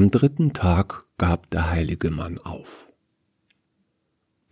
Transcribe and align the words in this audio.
Am 0.00 0.10
dritten 0.10 0.54
Tag 0.54 1.04
gab 1.18 1.50
der 1.50 1.70
heilige 1.70 2.10
Mann 2.10 2.38
auf. 2.38 2.90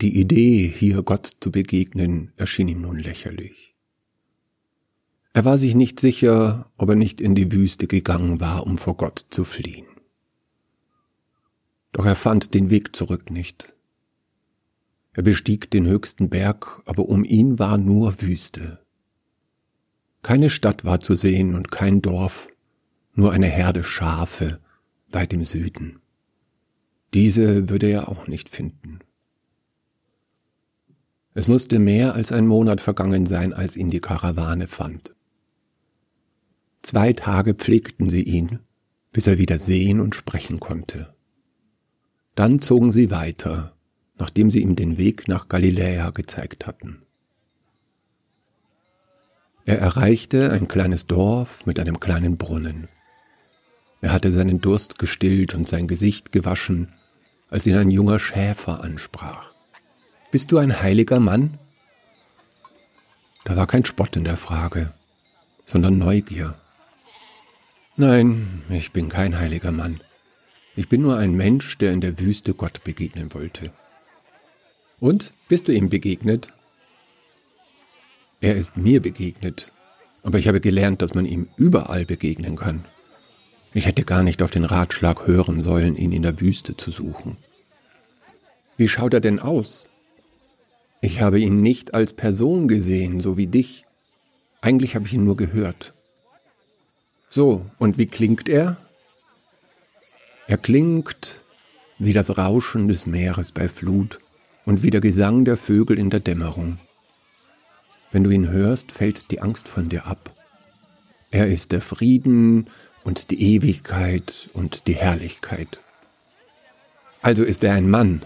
Die 0.03 0.21
Idee, 0.21 0.69
hier 0.69 1.03
Gott 1.03 1.39
zu 1.41 1.51
begegnen, 1.51 2.33
erschien 2.37 2.69
ihm 2.69 2.83
nun 2.83 2.99
lächerlich. 2.99 3.75
Er 5.33 5.47
war 5.47 5.57
sich 5.57 5.75
nicht 5.75 6.01
sicher, 6.01 6.71
ob 6.77 6.91
er 6.91 6.97
nicht 6.97 7.23
in 7.23 7.35
die 7.35 7.51
Wüste 7.51 7.87
gegangen 7.87 8.41
war, 8.41 8.67
um 8.67 8.77
vor 8.77 8.99
Gott 8.99 9.25
zu 9.31 9.45
fliehen. 9.45 9.87
Doch 11.93 12.05
er 12.05 12.15
fand 12.15 12.53
den 12.53 12.69
Weg 12.69 12.95
zurück 12.95 13.31
nicht. 13.31 13.75
Er 15.15 15.23
bestieg 15.23 15.71
den 15.71 15.87
höchsten 15.87 16.29
Berg, 16.29 16.83
aber 16.85 17.09
um 17.09 17.25
ihn 17.25 17.59
war 17.59 17.79
nur 17.79 18.21
Wüste. 18.21 18.81
Keine 20.21 20.51
Stadt 20.51 20.85
war 20.85 21.01
zu 21.01 21.15
sehen 21.15 21.55
und 21.55 21.71
kein 21.71 22.01
Dorf, 22.03 22.49
nur 23.15 23.33
eine 23.33 23.47
Herde 23.47 23.83
Schafe 23.83 24.61
weit 25.11 25.33
im 25.33 25.45
Süden. 25.45 26.01
Diese 27.15 27.69
würde 27.69 27.89
er 27.89 28.09
auch 28.09 28.27
nicht 28.27 28.49
finden. 28.49 29.01
Es 31.35 31.47
musste 31.47 31.79
mehr 31.79 32.15
als 32.15 32.33
ein 32.33 32.47
Monat 32.47 32.81
vergangen 32.81 33.25
sein, 33.27 33.53
als 33.53 33.77
ihn 33.77 33.91
die 33.91 34.01
Karawane 34.01 34.67
fand. 34.67 35.15
Zwei 36.83 37.13
Tage 37.13 37.55
pflegten 37.55 38.09
sie 38.09 38.23
ihn, 38.23 38.61
bis 39.13 39.27
er 39.27 39.39
wieder 39.39 39.59
sehen 39.59 40.01
und 40.01 40.15
sprechen 40.15 40.61
konnte. 40.61 41.15
Dann 42.35 42.61
zogen 42.61 42.93
sie 42.93 43.11
weiter, 43.11 43.75
nachdem 44.19 44.51
sie 44.51 44.63
ihm 44.63 44.77
den 44.77 44.99
Weg 44.99 45.29
nach 45.29 45.49
Galiläa 45.49 46.11
gezeigt 46.11 46.67
hatten. 46.67 47.03
Er 49.65 49.79
erreichte 49.79 50.51
ein 50.51 50.67
kleines 50.67 51.07
Dorf 51.07 51.67
mit 51.67 51.79
einem 51.79 52.01
kleinen 52.01 52.37
Brunnen. 52.37 52.89
Er 54.01 54.13
hatte 54.13 54.31
seinen 54.31 54.61
Durst 54.61 54.99
gestillt 54.99 55.55
und 55.55 55.69
sein 55.69 55.89
Gesicht 55.89 56.31
gewaschen, 56.33 56.93
als 57.51 57.67
ihn 57.67 57.77
ein 57.77 57.91
junger 57.91 58.19
Schäfer 58.19 58.85
ansprach. 58.85 59.53
Bist 60.31 60.53
du 60.53 60.59
ein 60.59 60.83
heiliger 60.83 61.21
Mann? 61.21 61.59
Da 63.45 63.57
war 63.57 63.67
kein 63.67 63.85
Spott 63.85 64.15
in 64.17 64.25
der 64.25 64.37
Frage, 64.37 64.93
sondern 65.65 65.99
Neugier. 65.99 66.55
Nein, 67.97 68.63
ich 68.71 68.93
bin 68.93 69.09
kein 69.09 69.39
heiliger 69.39 69.73
Mann. 69.73 70.01
Ich 70.77 70.89
bin 70.89 71.03
nur 71.03 71.17
ein 71.17 71.33
Mensch, 71.33 71.79
der 71.79 71.93
in 71.93 72.01
der 72.01 72.21
Wüste 72.21 72.55
Gott 72.55 72.85
begegnen 72.85 73.35
wollte. 73.35 73.73
Und 75.01 75.33
bist 75.49 75.67
du 75.67 75.73
ihm 75.73 75.89
begegnet? 75.89 76.53
Er 78.41 78.55
ist 78.55 78.77
mir 78.77 79.03
begegnet, 79.03 79.73
aber 80.23 80.39
ich 80.39 80.47
habe 80.47 80.61
gelernt, 80.61 81.03
dass 81.03 81.15
man 81.15 81.25
ihm 81.25 81.49
überall 81.57 82.05
begegnen 82.05 82.55
kann. 82.55 82.85
Ich 83.79 83.87
hätte 83.87 84.03
gar 84.03 84.25
nicht 84.25 84.43
auf 84.43 84.51
den 84.51 84.65
Ratschlag 84.65 85.29
hören 85.29 85.61
sollen, 85.61 85.95
ihn 85.95 86.11
in 86.11 86.23
der 86.23 86.41
Wüste 86.41 86.77
zu 86.77 86.91
suchen. 86.91 87.37
Wie 88.77 88.89
schaut 88.89 89.15
er 89.15 89.21
denn 89.21 89.39
aus? 89.39 89.89
Ich 91.01 91.21
habe 91.21 91.39
ihn 91.39 91.55
nicht 91.55 91.95
als 91.95 92.13
Person 92.13 92.67
gesehen, 92.67 93.21
so 93.21 93.37
wie 93.37 93.47
dich. 93.47 93.87
Eigentlich 94.63 94.97
habe 94.97 95.07
ich 95.07 95.15
ihn 95.15 95.23
nur 95.23 95.37
gehört. 95.37 95.95
So, 97.29 97.67
und 97.79 97.99
wie 97.99 98.07
klingt 98.07 98.49
er? 98.49 98.79
Er 100.49 100.59
klingt 100.59 101.41
wie 102.01 102.13
das 102.13 102.37
Rauschen 102.37 102.89
des 102.89 103.07
Meeres 103.07 103.53
bei 103.53 103.69
Flut 103.69 104.19
und 104.65 104.83
wie 104.83 104.91
der 104.91 105.01
Gesang 105.01 105.45
der 105.45 105.57
Vögel 105.57 106.01
in 106.01 106.11
der 106.11 106.19
Dämmerung. 106.19 106.79
Wenn 108.11 108.25
du 108.25 108.31
ihn 108.31 108.49
hörst, 108.49 108.91
fällt 108.91 109.31
die 109.31 109.41
Angst 109.41 109.69
von 109.69 109.89
dir 109.89 110.05
ab. 110.07 110.35
Er 111.31 111.47
ist 111.47 111.71
der 111.71 111.81
Frieden 111.81 112.69
und 113.09 113.31
die 113.31 113.55
Ewigkeit 113.55 114.51
und 114.53 114.87
die 114.87 114.95
Herrlichkeit. 114.95 115.81
Also 117.23 117.43
ist 117.43 117.65
er 117.65 117.73
ein 117.73 117.89
Mann. 117.89 118.23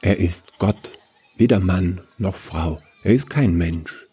Er 0.00 0.18
ist 0.18 0.60
Gott, 0.60 0.96
weder 1.36 1.58
Mann 1.58 2.00
noch 2.16 2.36
Frau. 2.36 2.80
Er 3.02 3.12
ist 3.14 3.28
kein 3.28 3.56
Mensch. 3.56 4.06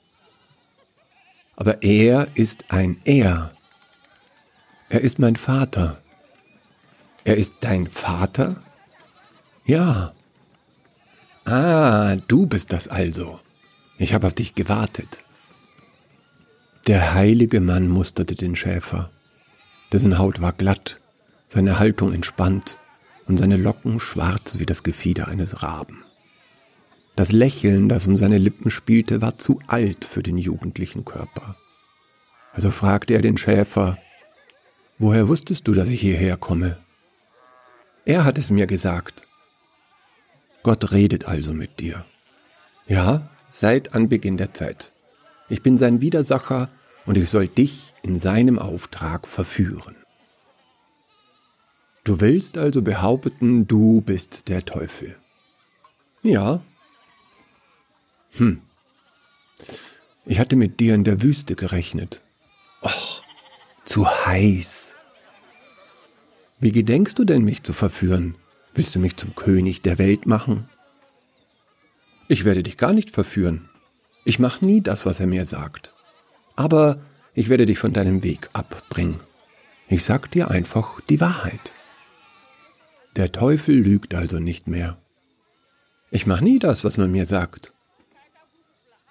Aber 1.55 1.83
er 1.83 2.27
ist 2.33 2.65
ein 2.69 2.99
Er. 3.03 3.53
Er 4.89 5.01
ist 5.01 5.19
mein 5.19 5.35
Vater. 5.35 6.01
Er 7.23 7.37
ist 7.37 7.53
dein 7.61 7.85
Vater? 7.87 8.63
Ja. 9.67 10.11
Ah, 11.45 12.15
du 12.15 12.47
bist 12.47 12.73
das 12.73 12.87
also. 12.87 13.39
Ich 13.99 14.15
habe 14.15 14.25
auf 14.25 14.33
dich 14.33 14.55
gewartet. 14.55 15.23
Der 16.87 17.13
heilige 17.13 17.61
Mann 17.61 17.87
musterte 17.87 18.33
den 18.33 18.55
Schäfer. 18.55 19.11
Dessen 19.91 20.17
Haut 20.17 20.41
war 20.41 20.53
glatt, 20.53 20.99
seine 21.47 21.79
Haltung 21.79 22.13
entspannt 22.13 22.79
und 23.27 23.37
seine 23.37 23.57
Locken 23.57 23.99
schwarz 23.99 24.59
wie 24.59 24.65
das 24.65 24.83
Gefieder 24.83 25.27
eines 25.27 25.63
Raben. 25.63 26.05
Das 27.15 27.31
Lächeln, 27.31 27.89
das 27.89 28.07
um 28.07 28.15
seine 28.15 28.37
Lippen 28.37 28.71
spielte, 28.71 29.21
war 29.21 29.35
zu 29.35 29.59
alt 29.67 30.05
für 30.05 30.23
den 30.23 30.37
jugendlichen 30.37 31.03
Körper. 31.03 31.57
Also 32.53 32.71
fragte 32.71 33.13
er 33.13 33.21
den 33.21 33.37
Schäfer, 33.37 33.97
Woher 34.97 35.27
wusstest 35.27 35.67
du, 35.67 35.73
dass 35.73 35.87
ich 35.87 35.99
hierher 35.99 36.37
komme? 36.37 36.77
Er 38.05 38.23
hat 38.23 38.37
es 38.37 38.51
mir 38.51 38.67
gesagt. 38.67 39.27
Gott 40.63 40.91
redet 40.91 41.25
also 41.25 41.53
mit 41.53 41.79
dir. 41.79 42.05
Ja, 42.87 43.29
seit 43.49 43.95
Anbeginn 43.95 44.37
der 44.37 44.53
Zeit. 44.53 44.93
Ich 45.49 45.63
bin 45.63 45.77
sein 45.77 46.01
Widersacher 46.01 46.69
und 47.05 47.17
ich 47.17 47.29
soll 47.29 47.47
dich 47.47 47.93
in 48.03 48.19
seinem 48.19 48.59
Auftrag 48.59 49.27
verführen. 49.27 49.95
Du 52.03 52.19
willst 52.19 52.57
also 52.57 52.81
behaupten, 52.81 53.67
du 53.67 54.01
bist 54.01 54.49
der 54.49 54.65
Teufel. 54.65 55.15
Ja. 56.23 56.61
Hm. 58.37 58.61
Ich 60.25 60.39
hatte 60.39 60.55
mit 60.55 60.79
dir 60.79 60.95
in 60.95 61.03
der 61.03 61.21
Wüste 61.21 61.55
gerechnet. 61.55 62.21
Och, 62.81 63.23
zu 63.85 64.07
heiß. 64.07 64.93
Wie 66.59 66.71
gedenkst 66.71 67.17
du 67.17 67.23
denn, 67.23 67.43
mich 67.43 67.63
zu 67.63 67.73
verführen? 67.73 68.35
Willst 68.73 68.95
du 68.95 68.99
mich 68.99 69.17
zum 69.17 69.35
König 69.35 69.81
der 69.81 69.97
Welt 69.97 70.25
machen? 70.25 70.69
Ich 72.27 72.45
werde 72.45 72.63
dich 72.63 72.77
gar 72.77 72.93
nicht 72.93 73.09
verführen. 73.09 73.69
Ich 74.25 74.39
mache 74.39 74.63
nie 74.65 74.81
das, 74.81 75.05
was 75.05 75.19
er 75.19 75.27
mir 75.27 75.45
sagt. 75.45 75.93
Aber 76.55 77.01
ich 77.33 77.49
werde 77.49 77.65
dich 77.65 77.79
von 77.79 77.93
deinem 77.93 78.23
Weg 78.23 78.49
abbringen. 78.53 79.19
Ich 79.87 80.03
sag 80.03 80.31
dir 80.31 80.49
einfach 80.49 81.01
die 81.01 81.19
Wahrheit. 81.21 81.73
Der 83.15 83.31
Teufel 83.31 83.75
lügt 83.75 84.13
also 84.13 84.39
nicht 84.39 84.67
mehr. 84.67 84.97
Ich 86.11 86.25
mache 86.25 86.43
nie 86.43 86.59
das, 86.59 86.83
was 86.83 86.97
man 86.97 87.11
mir 87.11 87.25
sagt. 87.25 87.73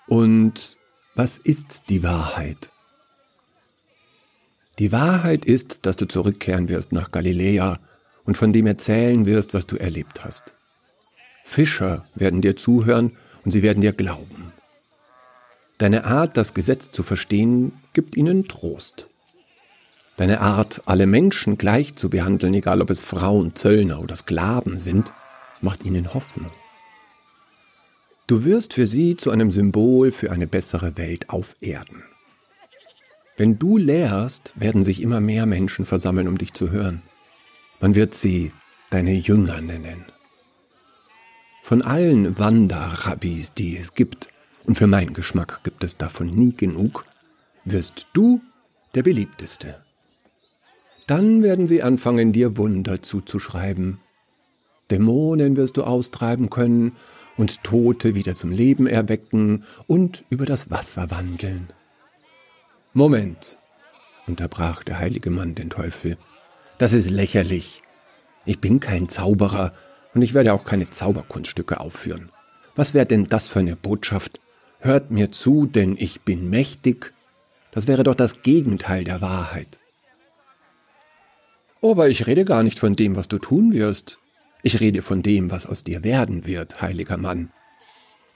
Und 0.07 0.79
was 1.15 1.39
ist 1.39 1.85
die 1.91 2.03
Wahrheit? 2.03 2.73
Die 4.79 4.93
Wahrheit 4.93 5.45
ist, 5.45 5.85
dass 5.85 5.97
du 5.97 6.07
zurückkehren 6.07 6.71
wirst 6.71 6.93
nach 6.93 7.11
Galiläa 7.11 7.79
und 8.25 8.39
von 8.39 8.53
dem 8.53 8.67
erzählen 8.67 9.27
wirst, 9.27 9.53
was 9.53 9.67
du 9.67 9.77
erlebt 9.77 10.25
hast. 10.25 10.55
Fischer 11.45 12.07
werden 12.15 12.41
dir 12.41 12.57
zuhören 12.57 13.17
und 13.45 13.51
sie 13.51 13.63
werden 13.63 13.83
dir 13.83 13.93
glauben. 13.93 14.40
Deine 15.81 16.05
Art, 16.05 16.37
das 16.37 16.53
Gesetz 16.53 16.91
zu 16.91 17.03
verstehen, 17.03 17.73
gibt 17.95 18.15
ihnen 18.15 18.49
Trost. 18.49 19.09
Deine 20.19 20.43
Art, 20.43 20.83
alle 20.85 21.07
Menschen 21.07 21.57
gleich 21.57 21.95
zu 21.95 22.11
behandeln, 22.11 22.53
egal 22.53 22.83
ob 22.83 22.91
es 22.91 23.01
Frauen, 23.01 23.55
Zöllner 23.55 24.03
oder 24.03 24.15
Sklaven 24.15 24.77
sind, 24.77 25.15
macht 25.63 25.87
ihnen 25.87 26.13
Hoffnung. 26.13 26.51
Du 28.27 28.45
wirst 28.45 28.75
für 28.75 28.87
sie 28.87 29.17
zu 29.17 29.31
einem 29.31 29.51
Symbol 29.51 30.13
für 30.13 30.31
eine 30.31 30.47
bessere 30.47 30.99
Welt 30.99 31.31
auf 31.31 31.57
Erden. 31.63 32.03
Wenn 33.39 33.59
du 33.59 33.79
lehrst, 33.79 34.53
werden 34.61 34.85
sich 34.85 35.01
immer 35.01 35.23
mehr 35.23 35.47
Menschen 35.47 35.87
versammeln, 35.87 36.29
um 36.29 36.37
dich 36.37 36.53
zu 36.53 36.71
hören. 36.71 37.01
Man 37.81 37.95
wird 37.95 38.15
sie 38.15 38.53
deine 38.91 39.15
Jünger 39.15 39.63
nennen. 39.63 40.05
Von 41.63 41.81
allen 41.81 42.39
Wanderrabbis, 42.39 43.55
die 43.55 43.79
es 43.79 43.95
gibt, 43.95 44.29
und 44.71 44.77
für 44.77 44.87
meinen 44.87 45.15
Geschmack 45.15 45.65
gibt 45.65 45.83
es 45.83 45.97
davon 45.97 46.29
nie 46.29 46.55
genug, 46.55 47.05
wirst 47.65 48.07
du 48.13 48.41
der 48.95 49.03
beliebteste. 49.03 49.83
Dann 51.09 51.43
werden 51.43 51.67
sie 51.67 51.83
anfangen, 51.83 52.31
dir 52.33 52.57
Wunder 52.57 53.03
zuzuschreiben. 53.03 53.99
Dämonen 54.89 55.57
wirst 55.57 55.77
du 55.77 55.83
austreiben 55.83 56.51
können 56.51 56.93
und 57.37 57.65
Tote 57.65 58.15
wieder 58.15 58.37
zum 58.37 58.53
Leben 58.53 58.87
erwecken 58.87 59.65
und 59.89 60.25
über 60.31 60.47
das 60.47 60.71
Wasser 60.71 61.11
wandeln. 61.11 61.73
Moment, 62.93 63.59
unterbrach 64.29 64.85
der 64.85 65.01
heilige 65.01 65.33
Mann 65.33 65.57
den 65.57 65.71
Teufel, 65.71 66.17
das 66.79 66.93
ist 66.93 67.11
lächerlich. 67.11 67.83
Ich 68.45 68.61
bin 68.61 68.79
kein 68.79 69.09
Zauberer 69.09 69.75
und 70.15 70.23
ich 70.23 70.33
werde 70.33 70.53
auch 70.53 70.65
keine 70.65 70.91
Zauberkunststücke 70.91 71.81
aufführen. 71.81 72.31
Was 72.77 72.95
wäre 72.95 73.07
denn 73.07 73.25
das 73.25 73.49
für 73.49 73.59
eine 73.59 73.75
Botschaft? 73.75 74.41
Hört 74.81 75.11
mir 75.11 75.31
zu, 75.31 75.67
denn 75.67 75.97
ich 75.99 76.23
bin 76.23 76.49
mächtig. 76.49 77.13
Das 77.71 77.87
wäre 77.87 78.03
doch 78.03 78.15
das 78.15 78.43
Gegenteil 78.43 79.05
der 79.05 79.21
Wahrheit. 79.21 79.79
Aber 81.83 82.09
ich 82.09 82.27
rede 82.27 82.45
gar 82.45 82.63
nicht 82.63 82.79
von 82.79 82.95
dem, 82.95 83.15
was 83.15 83.29
du 83.29 83.39
tun 83.39 83.73
wirst. 83.73 84.19
Ich 84.63 84.81
rede 84.81 85.03
von 85.03 85.23
dem, 85.23 85.51
was 85.51 85.67
aus 85.67 85.85
dir 85.85 86.05
werden 86.05 86.47
wird, 86.47 86.83
heiliger 86.83 87.17
Mann. 87.17 87.51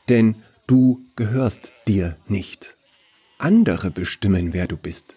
Denn 0.08 0.36
du 0.66 1.04
gehörst 1.16 1.74
dir 1.88 2.16
nicht. 2.26 2.76
Andere 3.38 3.90
bestimmen, 3.90 4.52
wer 4.52 4.66
du 4.66 4.76
bist. 4.76 5.16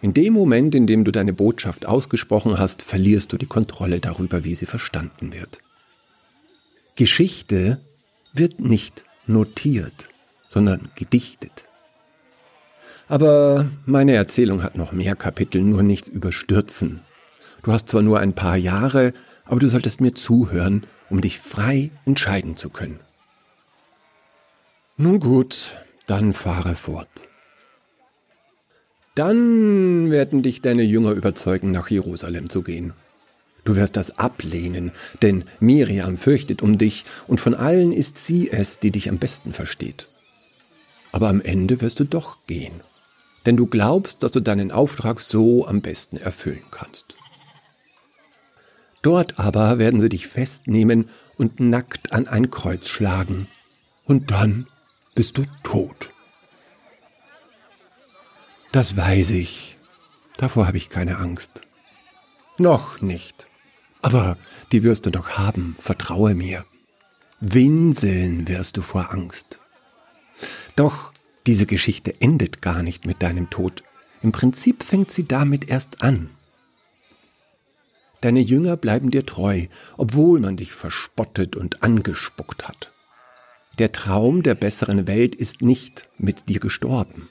In 0.00 0.14
dem 0.14 0.32
Moment, 0.32 0.74
in 0.74 0.86
dem 0.86 1.04
du 1.04 1.10
deine 1.10 1.32
Botschaft 1.32 1.84
ausgesprochen 1.84 2.58
hast, 2.58 2.82
verlierst 2.82 3.32
du 3.32 3.36
die 3.36 3.46
Kontrolle 3.46 3.98
darüber, 3.98 4.44
wie 4.44 4.54
sie 4.54 4.66
verstanden 4.66 5.32
wird. 5.32 5.60
Geschichte 6.94 7.80
wird 8.32 8.60
nicht 8.60 9.04
notiert, 9.26 10.08
sondern 10.48 10.80
gedichtet. 10.94 11.68
Aber 13.08 13.66
meine 13.86 14.14
Erzählung 14.14 14.62
hat 14.62 14.76
noch 14.76 14.92
mehr 14.92 15.16
Kapitel, 15.16 15.62
nur 15.62 15.82
nichts 15.82 16.08
überstürzen. 16.08 17.00
Du 17.62 17.72
hast 17.72 17.88
zwar 17.88 18.02
nur 18.02 18.20
ein 18.20 18.34
paar 18.34 18.56
Jahre, 18.56 19.14
aber 19.44 19.60
du 19.60 19.68
solltest 19.68 20.00
mir 20.00 20.12
zuhören, 20.12 20.86
um 21.08 21.20
dich 21.20 21.38
frei 21.38 21.90
entscheiden 22.04 22.56
zu 22.56 22.68
können. 22.68 23.00
Nun 24.96 25.20
gut, 25.20 25.76
dann 26.06 26.32
fahre 26.32 26.74
fort. 26.74 27.08
Dann 29.14 30.10
werden 30.10 30.42
dich 30.42 30.60
deine 30.60 30.82
Jünger 30.82 31.12
überzeugen, 31.12 31.70
nach 31.70 31.88
Jerusalem 31.88 32.48
zu 32.50 32.62
gehen. 32.62 32.92
Du 33.64 33.74
wirst 33.74 33.96
das 33.96 34.16
ablehnen, 34.18 34.92
denn 35.22 35.44
Miriam 35.60 36.16
fürchtet 36.16 36.62
um 36.62 36.78
dich, 36.78 37.04
und 37.26 37.40
von 37.40 37.54
allen 37.54 37.92
ist 37.92 38.18
sie 38.18 38.50
es, 38.50 38.78
die 38.78 38.90
dich 38.90 39.08
am 39.08 39.18
besten 39.18 39.52
versteht. 39.52 40.08
Aber 41.12 41.28
am 41.28 41.40
Ende 41.40 41.80
wirst 41.80 42.00
du 42.00 42.04
doch 42.04 42.38
gehen, 42.46 42.80
denn 43.46 43.56
du 43.56 43.66
glaubst, 43.66 44.22
dass 44.22 44.32
du 44.32 44.40
deinen 44.40 44.70
Auftrag 44.70 45.20
so 45.20 45.66
am 45.66 45.80
besten 45.80 46.16
erfüllen 46.16 46.64
kannst. 46.70 47.16
Dort 49.02 49.38
aber 49.38 49.78
werden 49.78 50.00
sie 50.00 50.08
dich 50.08 50.26
festnehmen 50.26 51.08
und 51.36 51.60
nackt 51.60 52.12
an 52.12 52.26
ein 52.26 52.50
Kreuz 52.50 52.88
schlagen, 52.88 53.48
und 54.04 54.30
dann 54.30 54.66
bist 55.14 55.38
du 55.38 55.44
tot. 55.62 56.12
Das 58.72 58.96
weiß 58.96 59.30
ich. 59.30 59.78
Davor 60.36 60.66
habe 60.66 60.76
ich 60.76 60.88
keine 60.88 61.18
Angst. 61.18 61.62
Noch 62.58 63.00
nicht. 63.00 63.48
Aber 64.02 64.36
die 64.72 64.82
wirst 64.82 65.06
du 65.06 65.10
doch 65.10 65.30
haben, 65.30 65.76
vertraue 65.80 66.34
mir. 66.34 66.64
Winseln 67.40 68.48
wirst 68.48 68.76
du 68.76 68.82
vor 68.82 69.12
Angst. 69.12 69.60
Doch 70.78 71.12
diese 71.48 71.66
Geschichte 71.66 72.20
endet 72.20 72.62
gar 72.62 72.84
nicht 72.84 73.04
mit 73.04 73.20
deinem 73.20 73.50
Tod. 73.50 73.82
Im 74.22 74.30
Prinzip 74.30 74.84
fängt 74.84 75.10
sie 75.10 75.26
damit 75.26 75.68
erst 75.68 76.02
an. 76.02 76.30
Deine 78.20 78.38
Jünger 78.38 78.76
bleiben 78.76 79.10
dir 79.10 79.26
treu, 79.26 79.66
obwohl 79.96 80.38
man 80.38 80.56
dich 80.56 80.70
verspottet 80.72 81.56
und 81.56 81.82
angespuckt 81.82 82.68
hat. 82.68 82.92
Der 83.80 83.90
Traum 83.90 84.44
der 84.44 84.54
besseren 84.54 85.08
Welt 85.08 85.34
ist 85.34 85.62
nicht 85.62 86.08
mit 86.16 86.48
dir 86.48 86.60
gestorben. 86.60 87.28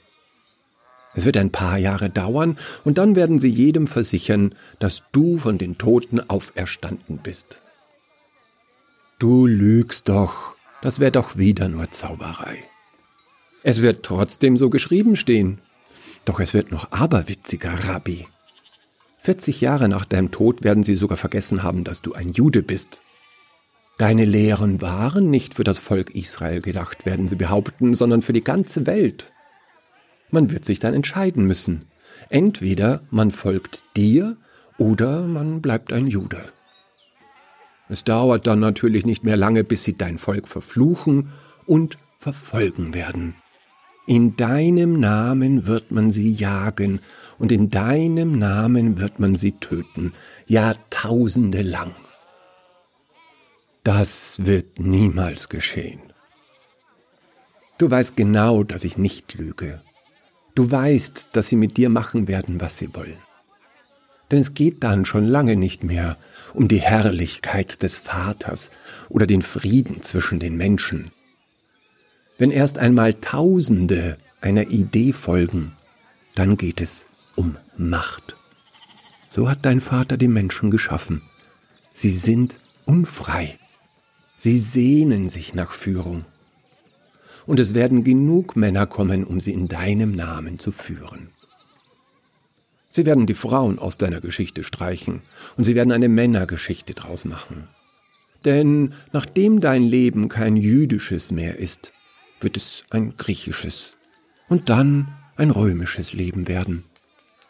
Es 1.14 1.24
wird 1.24 1.38
ein 1.38 1.50
paar 1.50 1.78
Jahre 1.78 2.10
dauern 2.10 2.58
und 2.84 2.98
dann 2.98 3.16
werden 3.16 3.38
sie 3.38 3.48
jedem 3.48 3.86
versichern, 3.86 4.54
dass 4.78 5.04
du 5.12 5.38
von 5.38 5.56
den 5.56 5.78
Toten 5.78 6.20
auferstanden 6.20 7.16
bist. 7.16 7.62
Du 9.18 9.46
lügst 9.46 10.10
doch, 10.10 10.54
das 10.82 11.00
wäre 11.00 11.12
doch 11.12 11.38
wieder 11.38 11.70
nur 11.70 11.90
Zauberei. 11.90 12.68
Es 13.62 13.82
wird 13.82 14.04
trotzdem 14.04 14.56
so 14.56 14.70
geschrieben 14.70 15.16
stehen. 15.16 15.60
Doch 16.24 16.40
es 16.40 16.54
wird 16.54 16.70
noch 16.70 16.92
aberwitziger, 16.92 17.72
Rabbi. 17.72 18.26
40 19.18 19.60
Jahre 19.60 19.88
nach 19.88 20.04
deinem 20.04 20.30
Tod 20.30 20.62
werden 20.62 20.84
sie 20.84 20.94
sogar 20.94 21.16
vergessen 21.16 21.62
haben, 21.62 21.84
dass 21.84 22.02
du 22.02 22.12
ein 22.12 22.32
Jude 22.32 22.62
bist. 22.62 23.02
Deine 23.98 24.24
Lehren 24.24 24.80
waren 24.80 25.28
nicht 25.30 25.54
für 25.54 25.64
das 25.64 25.78
Volk 25.78 26.10
Israel 26.10 26.62
gedacht, 26.62 27.04
werden 27.04 27.26
sie 27.26 27.36
behaupten, 27.36 27.94
sondern 27.94 28.22
für 28.22 28.32
die 28.32 28.44
ganze 28.44 28.86
Welt. 28.86 29.32
Man 30.30 30.52
wird 30.52 30.64
sich 30.64 30.78
dann 30.78 30.94
entscheiden 30.94 31.46
müssen. 31.46 31.86
Entweder 32.28 33.02
man 33.10 33.30
folgt 33.32 33.82
dir 33.96 34.36
oder 34.78 35.26
man 35.26 35.60
bleibt 35.60 35.92
ein 35.92 36.06
Jude. 36.06 36.44
Es 37.88 38.04
dauert 38.04 38.46
dann 38.46 38.60
natürlich 38.60 39.04
nicht 39.04 39.24
mehr 39.24 39.36
lange, 39.36 39.64
bis 39.64 39.82
sie 39.82 39.96
dein 39.96 40.18
Volk 40.18 40.46
verfluchen 40.46 41.30
und 41.66 41.98
verfolgen 42.18 42.94
werden. 42.94 43.34
In 44.08 44.36
deinem 44.36 44.98
Namen 44.98 45.66
wird 45.66 45.90
man 45.90 46.12
sie 46.12 46.32
jagen 46.32 47.00
und 47.38 47.52
in 47.52 47.68
deinem 47.68 48.38
Namen 48.38 48.98
wird 48.98 49.20
man 49.20 49.34
sie 49.34 49.52
töten, 49.52 50.14
Jahrtausende 50.46 51.60
lang. 51.60 51.94
Das 53.84 54.38
wird 54.46 54.78
niemals 54.78 55.50
geschehen. 55.50 56.00
Du 57.76 57.90
weißt 57.90 58.16
genau, 58.16 58.64
dass 58.64 58.84
ich 58.84 58.96
nicht 58.96 59.34
lüge. 59.34 59.82
Du 60.54 60.70
weißt, 60.70 61.28
dass 61.34 61.48
sie 61.48 61.56
mit 61.56 61.76
dir 61.76 61.90
machen 61.90 62.28
werden, 62.28 62.62
was 62.62 62.78
sie 62.78 62.94
wollen. 62.94 63.18
Denn 64.30 64.38
es 64.38 64.54
geht 64.54 64.84
dann 64.84 65.04
schon 65.04 65.26
lange 65.26 65.54
nicht 65.54 65.84
mehr 65.84 66.16
um 66.54 66.66
die 66.66 66.80
Herrlichkeit 66.80 67.82
des 67.82 67.98
Vaters 67.98 68.70
oder 69.10 69.26
den 69.26 69.42
Frieden 69.42 70.00
zwischen 70.00 70.38
den 70.38 70.56
Menschen. 70.56 71.10
Wenn 72.38 72.52
erst 72.52 72.78
einmal 72.78 73.14
Tausende 73.14 74.16
einer 74.40 74.68
Idee 74.68 75.12
folgen, 75.12 75.72
dann 76.36 76.56
geht 76.56 76.80
es 76.80 77.06
um 77.34 77.56
Macht. 77.76 78.36
So 79.28 79.50
hat 79.50 79.64
dein 79.64 79.80
Vater 79.80 80.16
die 80.16 80.28
Menschen 80.28 80.70
geschaffen. 80.70 81.22
Sie 81.92 82.10
sind 82.10 82.60
unfrei. 82.86 83.58
Sie 84.38 84.58
sehnen 84.58 85.28
sich 85.28 85.54
nach 85.54 85.72
Führung 85.72 86.24
und 87.44 87.58
es 87.58 87.74
werden 87.74 88.04
genug 88.04 88.54
Männer 88.54 88.86
kommen, 88.86 89.24
um 89.24 89.40
sie 89.40 89.52
in 89.52 89.66
deinem 89.66 90.12
Namen 90.12 90.60
zu 90.60 90.70
führen. 90.70 91.30
Sie 92.88 93.04
werden 93.04 93.26
die 93.26 93.34
Frauen 93.34 93.80
aus 93.80 93.98
deiner 93.98 94.20
Geschichte 94.20 94.62
streichen 94.62 95.22
und 95.56 95.64
sie 95.64 95.74
werden 95.74 95.92
eine 95.92 96.08
Männergeschichte 96.08 96.94
draus 96.94 97.24
machen. 97.24 97.66
Denn 98.44 98.94
nachdem 99.12 99.60
dein 99.60 99.82
Leben 99.82 100.28
kein 100.28 100.56
jüdisches 100.56 101.32
mehr 101.32 101.58
ist, 101.58 101.92
wird 102.40 102.56
es 102.56 102.84
ein 102.90 103.16
griechisches 103.16 103.96
und 104.48 104.68
dann 104.68 105.08
ein 105.36 105.50
römisches 105.50 106.12
Leben 106.12 106.48
werden. 106.48 106.84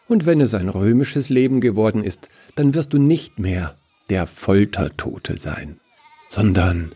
Und 0.07 0.25
wenn 0.25 0.41
es 0.41 0.53
ein 0.53 0.69
römisches 0.69 1.29
Leben 1.29 1.61
geworden 1.61 2.03
ist, 2.03 2.29
dann 2.55 2.73
wirst 2.73 2.93
du 2.93 2.97
nicht 2.97 3.39
mehr 3.39 3.75
der 4.09 4.25
Foltertote 4.25 5.37
sein, 5.37 5.79
sondern 6.27 6.93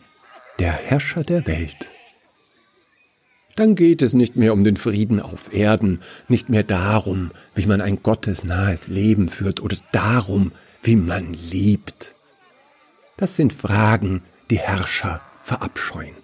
der 0.59 0.71
Herrscher 0.71 1.23
der 1.23 1.45
Welt. 1.47 1.89
Dann 3.55 3.75
geht 3.75 4.01
es 4.01 4.13
nicht 4.13 4.35
mehr 4.35 4.53
um 4.53 4.63
den 4.63 4.77
Frieden 4.77 5.19
auf 5.19 5.53
Erden, 5.53 6.01
nicht 6.27 6.49
mehr 6.49 6.63
darum, 6.63 7.31
wie 7.53 7.67
man 7.67 7.81
ein 7.81 8.01
gottesnahes 8.01 8.87
Leben 8.87 9.29
führt 9.29 9.61
oder 9.61 9.77
darum, 9.91 10.51
wie 10.81 10.95
man 10.95 11.33
liebt. 11.33 12.15
Das 13.17 13.35
sind 13.35 13.53
Fragen, 13.53 14.23
die 14.49 14.57
Herrscher 14.57 15.21
verabscheuen. 15.43 16.22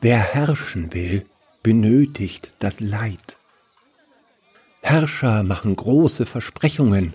Wer 0.00 0.18
herrschen 0.18 0.94
will, 0.94 1.24
benötigt 1.62 2.54
das 2.60 2.78
Leid. 2.78 3.36
Herrscher 4.80 5.42
machen 5.42 5.74
große 5.74 6.24
Versprechungen, 6.24 7.14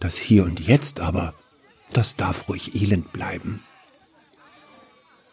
das 0.00 0.16
Hier 0.16 0.44
und 0.44 0.58
Jetzt 0.58 0.98
aber, 0.98 1.34
das 1.92 2.16
darf 2.16 2.48
ruhig 2.48 2.74
elend 2.74 3.12
bleiben. 3.12 3.62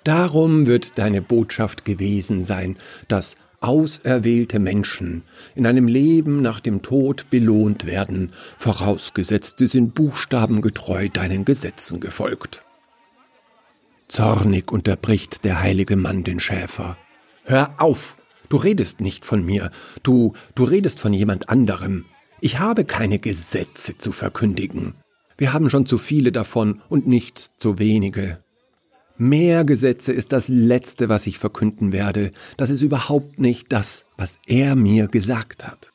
Darum 0.04 0.68
wird 0.68 1.00
deine 1.00 1.22
Botschaft 1.22 1.84
gewesen 1.84 2.44
sein, 2.44 2.78
dass 3.08 3.38
auserwählte 3.60 4.60
Menschen 4.60 5.24
in 5.56 5.66
einem 5.66 5.88
Leben 5.88 6.44
nach 6.44 6.60
dem 6.60 6.84
Tod 6.84 7.32
belohnt 7.32 7.88
werden, 7.88 8.32
vorausgesetzt 8.60 9.56
sie 9.58 9.66
sind 9.66 9.96
buchstabengetreu 9.96 11.10
deinen 11.10 11.44
Gesetzen 11.44 12.00
gefolgt. 12.00 12.67
Zornig 14.08 14.72
unterbricht 14.72 15.44
der 15.44 15.62
heilige 15.62 15.96
Mann 15.96 16.24
den 16.24 16.40
Schäfer. 16.40 16.98
Hör 17.44 17.76
auf! 17.78 18.18
Du 18.50 18.56
redest 18.56 19.02
nicht 19.02 19.26
von 19.26 19.46
mir, 19.46 19.72
du, 20.04 20.34
du 20.56 20.64
redest 20.64 21.00
von 21.02 21.12
jemand 21.12 21.50
anderem. 21.50 22.06
Ich 22.40 22.60
habe 22.60 22.86
keine 22.86 23.20
Gesetze 23.20 23.98
zu 23.98 24.14
verkündigen. 24.14 24.96
Wir 25.38 25.52
haben 25.54 25.70
schon 25.70 25.86
zu 25.86 25.98
viele 25.98 26.32
davon 26.32 26.82
und 26.90 27.08
nichts 27.08 27.52
zu 27.60 27.78
wenige. 27.78 28.40
Mehr 29.18 29.66
Gesetze 29.66 30.14
ist 30.14 30.32
das 30.32 30.48
Letzte, 30.48 31.10
was 31.10 31.28
ich 31.28 31.40
verkünden 31.40 31.92
werde. 31.92 32.32
Das 32.56 32.70
ist 32.70 32.82
überhaupt 32.82 33.40
nicht 33.40 33.74
das, 33.74 34.06
was 34.16 34.38
er 34.46 34.76
mir 34.76 35.08
gesagt 35.08 35.68
hat. 35.68 35.92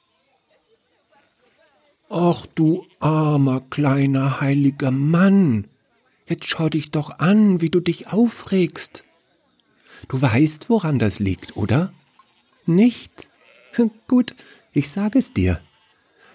Ach 2.11 2.45
du 2.54 2.85
armer 3.00 3.62
kleiner 3.71 4.40
heiliger 4.40 4.90
Mann, 4.90 5.69
jetzt 6.26 6.46
schau 6.46 6.68
dich 6.68 6.90
doch 6.90 7.18
an, 7.18 7.60
wie 7.60 7.70
du 7.70 7.80
dich 7.80 8.08
aufregst. 8.08 9.04
Du 10.08 10.20
weißt, 10.20 10.68
woran 10.68 10.98
das 10.98 11.18
liegt, 11.18 11.56
oder? 11.56 11.92
Nicht? 12.66 13.28
Gut, 14.08 14.34
ich 14.72 14.90
sage 14.90 15.18
es 15.18 15.32
dir. 15.32 15.60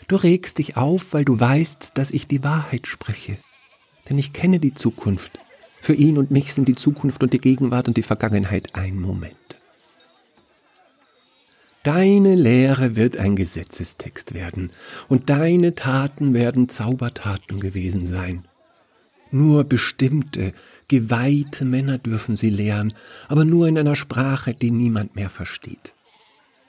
Du 0.08 0.16
regst 0.16 0.58
dich 0.58 0.78
auf, 0.78 1.14
weil 1.14 1.26
du 1.26 1.40
weißt, 1.40 1.98
dass 1.98 2.12
ich 2.12 2.28
die 2.28 2.44
Wahrheit 2.44 2.88
spreche. 2.88 3.38
Denn 4.10 4.18
ich 4.18 4.32
kenne 4.32 4.60
die 4.60 4.74
Zukunft. 4.74 5.40
Für 5.82 5.94
ihn 5.94 6.18
und 6.18 6.32
mich 6.32 6.54
sind 6.54 6.68
die 6.68 6.76
Zukunft 6.76 7.24
und 7.24 7.34
die 7.34 7.42
Gegenwart 7.42 7.88
und 7.88 7.98
die 7.98 8.04
Vergangenheit 8.04 8.76
ein 8.76 9.00
Moment. 9.00 9.36
Deine 11.84 12.36
Lehre 12.36 12.96
wird 12.98 13.16
ein 13.16 13.36
Gesetzestext 13.38 14.34
werden, 14.34 14.72
und 15.08 15.30
deine 15.30 15.74
Taten 15.76 16.34
werden 16.34 16.68
Zaubertaten 16.68 17.62
gewesen 17.62 18.06
sein. 18.06 18.46
Nur 19.32 19.64
bestimmte, 19.64 20.54
geweihte 20.88 21.66
Männer 21.66 21.98
dürfen 21.98 22.36
sie 22.36 22.50
lehren, 22.50 22.94
aber 23.28 23.46
nur 23.46 23.68
in 23.68 23.78
einer 23.78 23.96
Sprache, 23.96 24.54
die 24.54 24.72
niemand 24.72 25.16
mehr 25.16 25.30
versteht. 25.30 25.94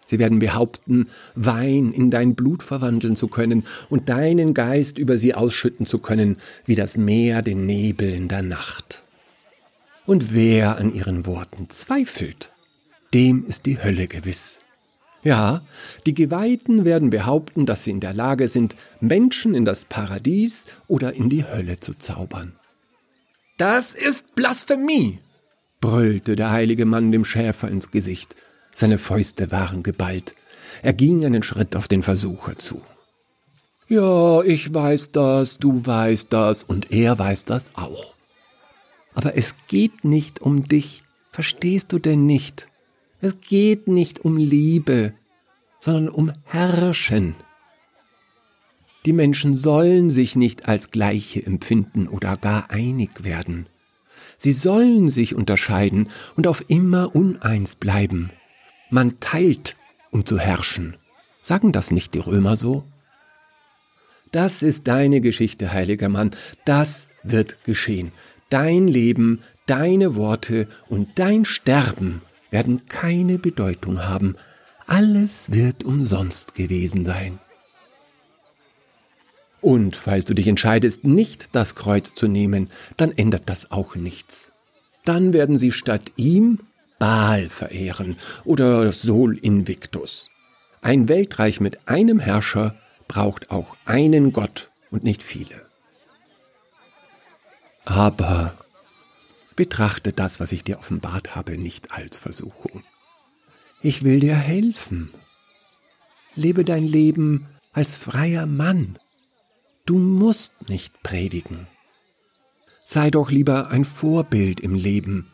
Sie 0.07 0.19
werden 0.19 0.38
behaupten, 0.38 1.09
Wein 1.35 1.93
in 1.93 2.11
dein 2.11 2.35
Blut 2.35 2.62
verwandeln 2.62 3.15
zu 3.15 3.29
können 3.29 3.65
und 3.91 4.09
deinen 4.09 4.55
Geist 4.55 4.99
über 4.99 5.19
sie 5.19 5.35
ausschütten 5.35 5.85
zu 5.85 5.99
können, 5.99 6.38
wie 6.65 6.75
das 6.75 6.97
Meer 6.97 7.43
den 7.43 7.67
Nebel 7.67 8.12
in 8.12 8.29
der 8.29 8.43
Nacht. 8.43 9.03
Und 10.07 10.33
wer 10.33 10.79
an 10.79 10.95
ihren 10.95 11.27
Worten 11.27 11.69
zweifelt, 11.69 12.53
dem 13.12 13.45
ist 13.45 13.67
die 13.67 13.83
Hölle 13.83 14.09
gewiss. 14.09 14.61
Ja, 15.22 15.62
die 16.06 16.14
Geweihten 16.14 16.84
werden 16.84 17.10
behaupten, 17.10 17.66
dass 17.66 17.84
sie 17.84 17.90
in 17.90 18.00
der 18.00 18.14
Lage 18.14 18.48
sind, 18.48 18.76
Menschen 19.00 19.54
in 19.54 19.64
das 19.64 19.84
Paradies 19.84 20.66
oder 20.87 21.14
in 21.14 21.28
die 21.28 21.44
Hölle 21.44 21.80
zu 21.80 21.94
zaubern. 21.94 22.54
Das 23.56 23.94
ist 23.94 24.34
Blasphemie, 24.37 25.18
brüllte 25.80 26.37
der 26.37 26.50
heilige 26.52 26.87
Mann 26.87 27.10
dem 27.10 27.25
Schäfer 27.25 27.68
ins 27.68 27.90
Gesicht. 27.90 28.37
Seine 28.72 28.98
Fäuste 28.98 29.50
waren 29.50 29.82
geballt. 29.82 30.37
Er 30.82 30.92
ging 30.92 31.25
einen 31.25 31.42
Schritt 31.42 31.75
auf 31.75 31.88
den 31.88 32.04
Versucher 32.04 32.56
zu. 32.58 32.82
Ja, 33.88 34.42
ich 34.42 34.72
weiß 34.72 35.12
das, 35.12 35.58
du 35.58 35.84
weißt 35.84 36.32
das 36.32 36.62
und 36.62 36.92
er 36.92 37.18
weiß 37.18 37.46
das 37.46 37.75
auch. 37.75 38.14
Aber 39.14 39.37
es 39.37 39.56
geht 39.66 40.04
nicht 40.04 40.40
um 40.40 40.62
dich, 40.62 41.02
verstehst 41.32 41.90
du 41.92 41.98
denn 41.98 42.26
nicht? 42.26 42.68
Es 43.20 43.40
geht 43.40 43.88
nicht 43.88 44.25
um 44.25 44.37
Liebe, 44.37 45.12
sondern 45.80 46.08
um 46.08 46.32
Herrschen. 46.44 47.34
Die 49.04 49.12
Menschen 49.12 49.54
sollen 49.54 50.10
sich 50.10 50.37
nicht 50.37 50.68
als 50.68 50.90
Gleiche 50.90 51.44
empfinden 51.44 52.06
oder 52.06 52.37
gar 52.37 52.70
einig 52.70 53.25
werden. 53.25 53.66
Sie 54.37 54.52
sollen 54.52 55.08
sich 55.08 55.34
unterscheiden 55.34 56.10
und 56.37 56.46
auf 56.46 56.64
immer 56.68 57.14
uneins 57.16 57.75
bleiben. 57.75 58.30
Man 58.90 59.18
teilt, 59.18 59.75
um 60.12 60.25
zu 60.25 60.38
herrschen. 60.38 60.96
Sagen 61.40 61.72
das 61.72 61.90
nicht 61.90 62.14
die 62.14 62.20
Römer 62.20 62.56
so? 62.56 62.84
Das 64.30 64.62
ist 64.62 64.87
deine 64.87 65.20
Geschichte, 65.20 65.72
heiliger 65.72 66.08
Mann. 66.08 66.30
Das 66.64 67.08
wird 67.25 67.64
geschehen. 67.64 68.12
Dein 68.50 68.87
Leben, 68.87 69.40
deine 69.66 70.14
Worte 70.14 70.68
und 70.88 71.18
dein 71.18 71.44
Sterben 71.44 72.22
werden 72.50 72.87
keine 72.87 73.38
Bedeutung 73.38 74.05
haben. 74.05 74.37
Alles 74.87 75.52
wird 75.52 75.85
umsonst 75.85 76.55
gewesen 76.55 77.05
sein. 77.05 77.38
Und 79.61 79.97
falls 79.97 80.25
du 80.25 80.35
dich 80.35 80.47
entscheidest, 80.47 81.05
nicht 81.05 81.55
das 81.55 81.75
Kreuz 81.75 82.14
zu 82.14 82.28
nehmen, 82.28 82.71
dann 82.97 83.11
ändert 83.11 83.45
das 83.47 83.71
auch 83.71 83.97
nichts. 83.97 84.52
Dann 85.05 85.33
werden 85.33 85.57
sie 85.57 85.73
statt 85.73 86.12
ihm 86.17 86.61
Baal 86.99 87.49
verehren 87.49 88.17
oder 88.45 88.90
Sol 88.93 89.37
Invictus. 89.37 90.31
Ein 90.81 91.09
Weltreich 91.09 91.61
mit 91.61 91.88
einem 91.88 92.19
Herrscher 92.19 92.75
braucht 93.09 93.50
auch 93.50 93.76
einen 93.85 94.33
Gott 94.33 94.71
und 94.90 95.05
nicht 95.05 95.23
viele. 95.23 95.67
Aber 97.85 98.52
betrachte 99.59 100.12
das, 100.15 100.41
was 100.41 100.53
ich 100.53 100.65
dir 100.65 100.79
offenbart 100.79 101.37
habe, 101.37 101.59
nicht 101.59 101.93
als 101.93 102.17
Versuchung. 102.17 102.83
Ich 103.83 104.05
will 104.05 104.21
dir 104.21 104.37
helfen. 104.37 105.11
Lebe 106.35 106.65
dein 106.65 106.85
Leben 106.85 107.45
als 107.73 107.99
freier 107.99 108.47
Mann. 108.47 108.99
Du 109.85 109.99
musst 109.99 110.71
nicht 110.71 111.03
predigen. 111.03 111.67
Sei 112.85 113.11
doch 113.11 113.31
lieber 113.31 113.69
ein 113.69 113.85
Vorbild 113.85 114.61
im 114.61 114.75
Leben 114.75 115.31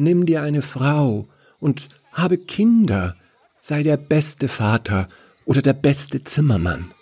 nimm 0.00 0.26
dir 0.26 0.42
eine 0.42 0.62
Frau 0.62 1.28
und 1.60 1.88
habe 2.12 2.38
Kinder, 2.38 3.16
sei 3.60 3.82
der 3.82 3.96
beste 3.96 4.48
Vater 4.48 5.08
oder 5.44 5.62
der 5.62 5.74
beste 5.74 6.24
Zimmermann. 6.24 6.92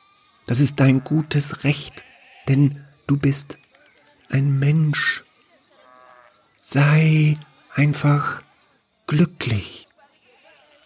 Das 0.47 0.61
ist 0.61 0.81
dein 0.81 1.05
gutes 1.05 1.65
Recht, 1.65 2.05
denn 2.49 2.85
du 3.07 3.17
bist 3.17 3.59
ein 4.29 4.59
Mensch. 4.59 5.25
Sei 6.71 7.39
einfach 7.75 8.43
glücklich. 9.07 9.89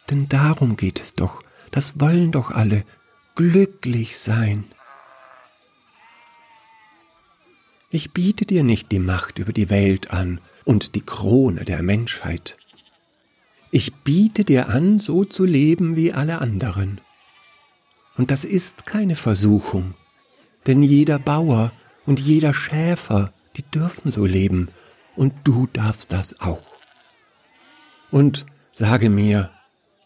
Denn 0.08 0.28
darum 0.28 0.76
geht 0.76 1.00
es 1.00 1.14
doch, 1.14 1.42
das 1.72 1.98
wollen 1.98 2.30
doch 2.30 2.52
alle, 2.52 2.84
glücklich 3.34 4.16
sein. 4.16 4.62
Ich 7.90 8.12
biete 8.12 8.46
dir 8.46 8.62
nicht 8.62 8.92
die 8.92 9.00
Macht 9.00 9.40
über 9.40 9.52
die 9.52 9.70
Welt 9.70 10.12
an, 10.12 10.40
und 10.64 10.94
die 10.94 11.00
Krone 11.00 11.64
der 11.64 11.82
Menschheit. 11.82 12.58
Ich 13.72 13.92
biete 13.92 14.44
dir 14.44 14.68
an, 14.68 15.00
so 15.00 15.24
zu 15.24 15.44
leben 15.44 15.96
wie 15.96 16.12
alle 16.12 16.40
anderen. 16.40 17.00
Und 18.16 18.30
das 18.30 18.44
ist 18.44 18.86
keine 18.86 19.16
Versuchung, 19.16 19.94
denn 20.68 20.80
jeder 20.80 21.18
Bauer 21.18 21.72
und 22.06 22.20
jeder 22.20 22.54
Schäfer, 22.54 23.32
die 23.56 23.64
dürfen 23.64 24.12
so 24.12 24.24
leben, 24.24 24.68
und 25.16 25.33
du 25.45 25.69
darfst 25.73 26.12
das 26.12 26.40
auch. 26.40 26.76
Und 28.11 28.47
sage 28.73 29.11
mir, 29.11 29.50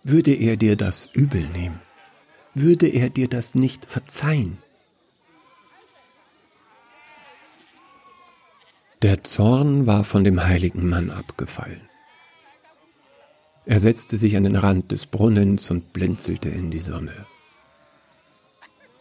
würde 0.03 0.33
er 0.33 0.57
dir 0.57 0.77
das 0.77 1.11
übel 1.13 1.47
nehmen? 1.49 1.81
Würde 2.55 2.87
er 2.87 3.11
dir 3.11 3.29
das 3.29 3.55
nicht 3.55 3.85
verzeihen? 3.85 4.59
Der 9.03 9.23
Zorn 9.25 9.87
war 9.87 10.05
von 10.05 10.25
dem 10.25 10.43
heiligen 10.43 10.89
Mann 10.89 11.11
abgefallen. 11.11 11.83
Er 13.67 13.81
setzte 13.81 14.17
sich 14.17 14.37
an 14.37 14.45
den 14.45 14.57
Rand 14.57 14.93
des 14.93 15.07
Brunnens 15.07 15.71
und 15.71 15.93
blinzelte 15.93 16.49
in 16.49 16.71
die 16.71 16.79
Sonne. 16.79 17.27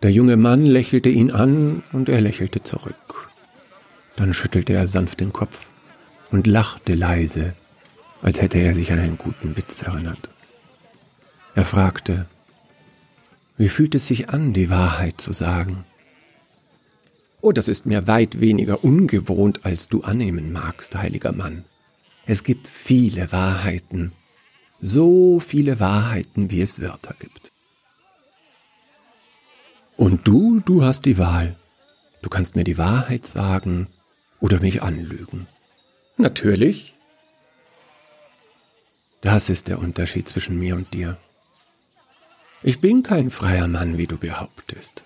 Der 0.02 0.12
junge 0.12 0.38
Mann 0.38 0.66
lächelte 0.66 1.10
ihn 1.10 1.32
an 1.32 1.84
und 1.94 2.10
er 2.10 2.20
lächelte 2.20 2.62
zurück. 2.62 3.30
Dann 4.16 4.34
schüttelte 4.34 4.74
er 4.74 4.88
sanft 4.88 5.20
den 5.20 5.32
Kopf 5.32 5.68
und 6.36 6.48
lachte 6.48 6.96
leise, 6.96 7.56
als 8.22 8.42
hätte 8.42 8.58
er 8.58 8.74
sich 8.74 8.92
an 8.92 9.00
einen 9.00 9.18
guten 9.18 9.56
Witz 9.56 9.84
erinnert. 9.84 10.30
Er 11.54 11.64
fragte, 11.64 12.26
wie 13.58 13.70
fühlt 13.70 13.96
es 13.96 14.08
sich 14.08 14.32
an, 14.32 14.52
die 14.52 14.70
Wahrheit 14.70 15.22
zu 15.22 15.32
sagen? 15.32 15.86
Oh, 17.40 17.54
das 17.54 17.70
ist 17.70 17.86
mir 17.86 18.06
weit 18.08 18.42
weniger 18.42 18.84
ungewohnt, 18.84 19.66
als 19.66 19.88
du 19.88 20.02
annehmen 20.02 20.52
magst, 20.52 20.94
heiliger 20.96 21.32
Mann. 21.32 21.64
Es 22.26 22.44
gibt 22.44 22.68
viele 22.68 23.32
Wahrheiten, 23.32 24.12
so 24.82 25.40
viele 25.40 25.80
Wahrheiten, 25.80 26.52
wie 26.52 26.60
es 26.60 26.82
Wörter 26.82 27.16
gibt. 27.18 27.54
Und 29.96 30.28
du, 30.28 30.60
du 30.60 30.84
hast 30.84 31.06
die 31.06 31.18
Wahl. 31.18 31.56
Du 32.22 32.30
kannst 32.30 32.58
mir 32.58 32.66
die 32.66 32.78
Wahrheit 32.78 33.26
sagen 33.26 33.88
oder 34.42 34.60
mich 34.60 34.84
anlügen. 34.84 35.48
Natürlich. 36.18 36.96
Das 39.22 39.50
ist 39.50 39.68
der 39.68 39.80
Unterschied 39.80 40.30
zwischen 40.30 40.60
mir 40.60 40.76
und 40.76 40.94
dir. 40.94 41.18
Ich 42.64 42.80
bin 42.80 43.04
kein 43.04 43.30
freier 43.30 43.68
Mann, 43.68 43.98
wie 43.98 44.08
du 44.08 44.18
behauptest. 44.18 45.06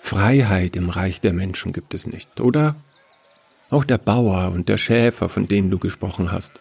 Freiheit 0.00 0.76
im 0.76 0.90
Reich 0.90 1.20
der 1.20 1.32
Menschen 1.32 1.72
gibt 1.72 1.94
es 1.94 2.06
nicht, 2.06 2.40
oder? 2.40 2.76
Auch 3.70 3.84
der 3.84 3.98
Bauer 3.98 4.52
und 4.52 4.68
der 4.68 4.76
Schäfer, 4.76 5.28
von 5.28 5.46
denen 5.46 5.70
du 5.70 5.78
gesprochen 5.78 6.30
hast, 6.30 6.60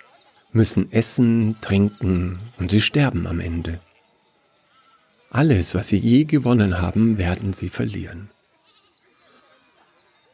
müssen 0.53 0.91
essen, 0.91 1.57
trinken 1.61 2.39
und 2.57 2.71
sie 2.71 2.81
sterben 2.81 3.27
am 3.27 3.39
Ende. 3.39 3.79
Alles, 5.29 5.75
was 5.75 5.89
sie 5.89 5.97
je 5.97 6.23
gewonnen 6.23 6.79
haben, 6.79 7.17
werden 7.17 7.53
sie 7.53 7.69
verlieren. 7.69 8.29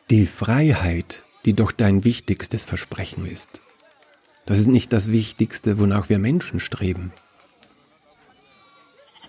Die 0.09 0.25
Freiheit, 0.25 1.24
die 1.46 1.53
doch 1.53 1.72
dein 1.72 2.03
wichtigstes 2.03 2.65
Versprechen 2.65 3.25
ist, 3.25 3.62
das 4.46 4.58
ist 4.58 4.67
nicht 4.67 4.91
das 4.93 5.12
Wichtigste, 5.12 5.77
wonach 5.77 6.10
wir 6.10 6.17
Menschen 6.17 6.60
streben. 6.60 7.13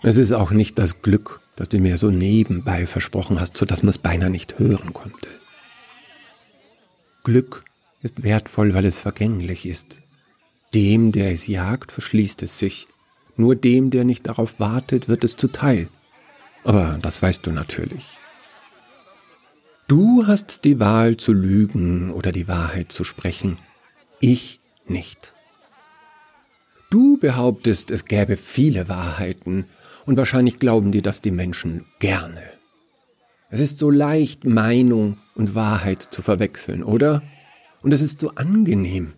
Es 0.02 0.16
ist 0.16 0.32
auch 0.32 0.50
nicht 0.50 0.78
das 0.78 1.02
Glück, 1.02 1.40
das 1.56 1.68
du 1.68 1.78
mir 1.78 1.98
so 1.98 2.10
nebenbei 2.10 2.86
versprochen 2.86 3.38
hast, 3.38 3.54
so 3.54 3.66
dass 3.66 3.82
man 3.82 3.90
es 3.90 3.98
beinahe 3.98 4.30
nicht 4.30 4.58
hören 4.58 4.94
konnte. 4.94 5.28
Glück 7.22 7.64
ist 8.00 8.22
wertvoll, 8.22 8.72
weil 8.72 8.86
es 8.86 8.98
vergänglich 8.98 9.66
ist. 9.66 10.00
Dem, 10.72 11.12
der 11.12 11.32
es 11.32 11.46
jagt, 11.46 11.92
verschließt 11.92 12.42
es 12.42 12.58
sich. 12.58 12.88
Nur 13.36 13.56
dem, 13.56 13.90
der 13.90 14.04
nicht 14.04 14.26
darauf 14.26 14.58
wartet, 14.58 15.08
wird 15.08 15.22
es 15.22 15.36
zuteil. 15.36 15.88
Aber 16.64 16.98
das 17.02 17.20
weißt 17.20 17.46
du 17.46 17.52
natürlich. 17.52 18.18
Du 19.90 20.24
hast 20.24 20.64
die 20.64 20.78
Wahl 20.78 21.16
zu 21.16 21.32
lügen 21.32 22.12
oder 22.12 22.30
die 22.30 22.46
Wahrheit 22.46 22.92
zu 22.92 23.02
sprechen, 23.02 23.56
ich 24.20 24.60
nicht. 24.86 25.34
Du 26.90 27.18
behauptest, 27.18 27.90
es 27.90 28.04
gäbe 28.04 28.36
viele 28.36 28.88
Wahrheiten, 28.88 29.64
und 30.06 30.16
wahrscheinlich 30.16 30.60
glauben 30.60 30.92
dir 30.92 31.02
das 31.02 31.22
die 31.22 31.32
Menschen 31.32 31.86
gerne. 31.98 32.40
Es 33.48 33.58
ist 33.58 33.80
so 33.80 33.90
leicht, 33.90 34.44
Meinung 34.44 35.18
und 35.34 35.56
Wahrheit 35.56 36.02
zu 36.02 36.22
verwechseln, 36.22 36.84
oder? 36.84 37.24
Und 37.82 37.92
es 37.92 38.00
ist 38.00 38.20
so 38.20 38.30
angenehm. 38.36 39.14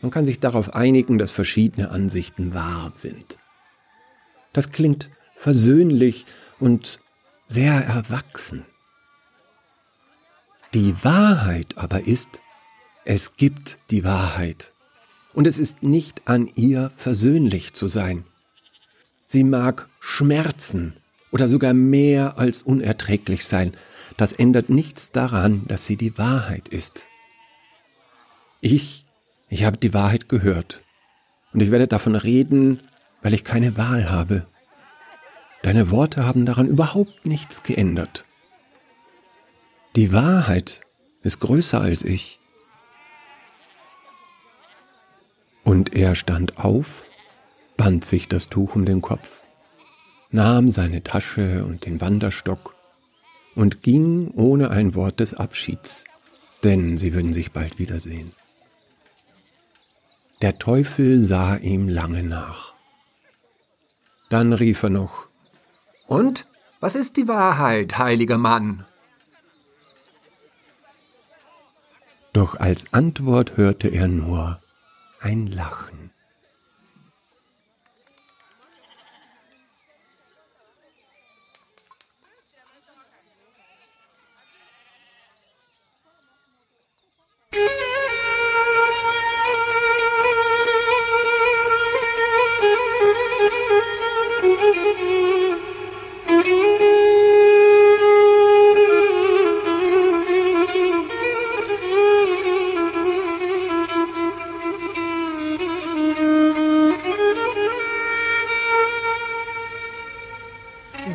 Man 0.00 0.10
kann 0.10 0.24
sich 0.24 0.40
darauf 0.40 0.74
einigen, 0.74 1.18
dass 1.18 1.30
verschiedene 1.30 1.90
Ansichten 1.90 2.54
wahr 2.54 2.92
sind. 2.94 3.36
Das 4.54 4.70
klingt 4.70 5.10
versöhnlich 5.34 6.24
und 6.58 7.00
sehr 7.48 7.74
erwachsen. 7.74 8.64
Die 10.72 10.94
Wahrheit 11.02 11.78
aber 11.78 12.06
ist, 12.06 12.42
es 13.04 13.34
gibt 13.36 13.78
die 13.90 14.04
Wahrheit. 14.04 14.72
Und 15.32 15.48
es 15.48 15.58
ist 15.58 15.82
nicht 15.82 16.28
an 16.28 16.48
ihr 16.54 16.92
versöhnlich 16.96 17.74
zu 17.74 17.88
sein. 17.88 18.24
Sie 19.26 19.42
mag 19.42 19.88
schmerzen 19.98 20.94
oder 21.32 21.48
sogar 21.48 21.74
mehr 21.74 22.38
als 22.38 22.62
unerträglich 22.62 23.44
sein. 23.44 23.76
Das 24.16 24.32
ändert 24.32 24.70
nichts 24.70 25.10
daran, 25.10 25.62
dass 25.66 25.86
sie 25.86 25.96
die 25.96 26.16
Wahrheit 26.18 26.68
ist. 26.68 27.08
Ich, 28.60 29.06
ich 29.48 29.64
habe 29.64 29.76
die 29.76 29.92
Wahrheit 29.92 30.28
gehört. 30.28 30.82
Und 31.52 31.62
ich 31.62 31.72
werde 31.72 31.88
davon 31.88 32.14
reden, 32.14 32.78
weil 33.22 33.34
ich 33.34 33.42
keine 33.42 33.76
Wahl 33.76 34.08
habe. 34.08 34.46
Deine 35.62 35.90
Worte 35.90 36.24
haben 36.24 36.46
daran 36.46 36.68
überhaupt 36.68 37.26
nichts 37.26 37.64
geändert. 37.64 38.24
Die 39.96 40.12
Wahrheit 40.12 40.82
ist 41.22 41.40
größer 41.40 41.80
als 41.80 42.04
ich. 42.04 42.38
Und 45.64 45.94
er 45.94 46.14
stand 46.14 46.58
auf, 46.58 47.04
band 47.76 48.04
sich 48.04 48.28
das 48.28 48.48
Tuch 48.48 48.76
um 48.76 48.84
den 48.84 49.00
Kopf, 49.00 49.42
nahm 50.30 50.68
seine 50.68 51.02
Tasche 51.02 51.64
und 51.64 51.86
den 51.86 52.00
Wanderstock 52.00 52.76
und 53.56 53.82
ging 53.82 54.30
ohne 54.30 54.70
ein 54.70 54.94
Wort 54.94 55.18
des 55.18 55.34
Abschieds, 55.34 56.04
denn 56.62 56.96
sie 56.96 57.12
würden 57.12 57.32
sich 57.32 57.50
bald 57.50 57.80
wiedersehen. 57.80 58.32
Der 60.40 60.58
Teufel 60.58 61.20
sah 61.20 61.56
ihm 61.56 61.88
lange 61.88 62.22
nach. 62.22 62.74
Dann 64.28 64.52
rief 64.52 64.84
er 64.84 64.90
noch 64.90 65.26
Und 66.06 66.46
was 66.78 66.94
ist 66.94 67.16
die 67.16 67.26
Wahrheit, 67.26 67.98
heiliger 67.98 68.38
Mann? 68.38 68.86
Doch 72.40 72.58
als 72.58 72.94
Antwort 72.94 73.58
hörte 73.58 73.88
er 73.88 74.08
nur 74.08 74.62
ein 75.20 75.46
Lachen. 75.46 76.10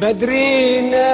بدرينا. 0.02 1.06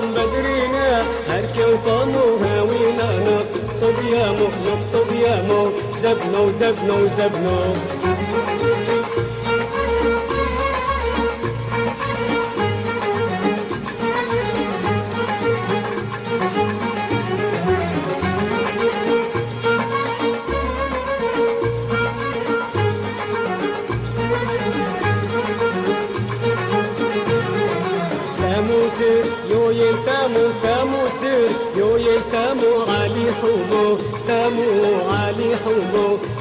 من 0.00 0.12
بدرنا 0.14 1.02
هرك 1.28 1.56
وطموها 1.68 2.62
وينانا 2.62 3.40
طب 3.82 4.04
يا 4.12 4.30
مو 4.30 4.46
طب 4.92 5.14
يا 5.14 5.42
مو 5.48 5.70
زبنو 6.02 6.52
زبنو 6.60 7.06
زبنو, 7.06 7.06
زبنو 7.18 7.74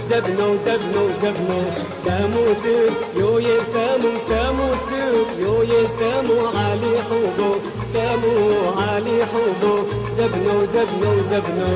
زبنو 0.09 0.49
زبنو 0.65 1.03
زبنو. 1.21 1.61
كاموس 2.05 2.57
سير 2.63 2.91
يو 3.15 3.39
يتامو 3.39 4.11
تامو 4.29 4.69
سير 4.87 5.25
يو 5.45 5.61
يتامو 5.61 6.37
علي 6.57 6.93
حبو 7.07 7.51
كامو 7.93 8.35
علي 8.77 9.25
حبو. 9.31 9.73
زبنو 10.17 10.65
زبنو 10.73 11.13
زبنو. 11.31 11.73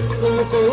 oh 0.00 0.64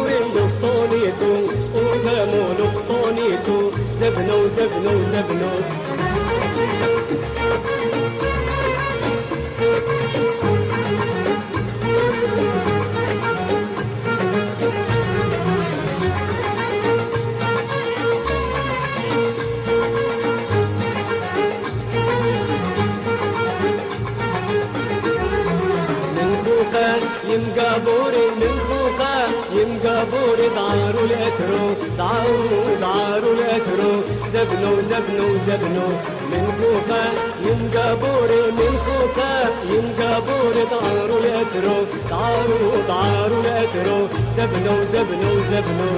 زبنو 34.95 35.27
زبنو 35.47 35.87
من 36.31 36.45
خوكا 36.57 37.03
ينقابوري 37.47 38.41
من 38.57 38.73
خوكا 38.85 39.31
ينقابوري 39.71 40.63
تعارو 40.71 41.17
الأترو 41.17 41.77
تعارو 42.09 42.71
تعارو 42.87 43.39
الأترو 43.41 44.07
زبنو 44.37 44.75
زبنو 44.93 45.31
زبنو. 45.51 45.91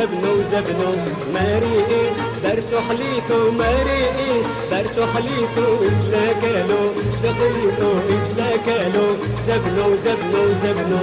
زبنو 0.00 0.34
زبنو 0.52 0.92
مريئي 1.34 2.02
درتو 2.42 2.78
حليتو 2.88 3.50
مريئي 3.50 4.32
درتو 4.70 5.06
حليتو 5.12 5.66
إسلا 5.88 6.26
كالو. 6.42 6.82
دقيتو 7.22 7.90
إسلا 8.16 8.50
كالو. 8.66 9.06
زبنو 9.48 9.86
زبنو 10.04 10.42
زبنو 10.62 11.02